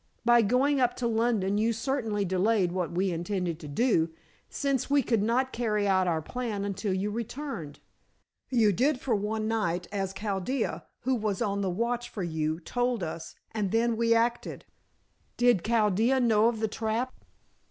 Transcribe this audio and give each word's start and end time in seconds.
By 0.25 0.41
going 0.41 0.81
up 0.81 0.95
to 0.95 1.05
London 1.07 1.59
you 1.59 1.73
certainly 1.73 2.25
delayed 2.25 2.71
what 2.71 2.89
we 2.91 3.11
intended 3.11 3.59
to 3.59 3.67
do, 3.67 4.09
since 4.49 4.89
we 4.89 5.03
could 5.03 5.21
not 5.21 5.53
carry 5.53 5.87
out 5.87 6.07
our 6.07 6.23
plan 6.23 6.65
until 6.65 6.91
you 6.91 7.11
returned. 7.11 7.79
You 8.49 8.73
did 8.73 8.99
for 8.99 9.13
one 9.13 9.47
night, 9.47 9.85
as 9.91 10.11
Chaldea, 10.11 10.85
who 11.01 11.13
was 11.13 11.39
on 11.39 11.61
the 11.61 11.69
watch 11.69 12.09
for 12.09 12.23
you, 12.23 12.59
told 12.61 13.03
us, 13.03 13.35
and 13.51 13.69
then 13.69 13.95
we 13.95 14.15
acted." 14.15 14.65
"Did 15.37 15.63
Chaldea 15.63 16.19
know 16.19 16.47
of 16.47 16.61
the 16.61 16.67
trap?" 16.67 17.13